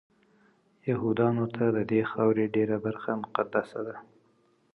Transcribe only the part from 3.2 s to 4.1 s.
مقدسه ده.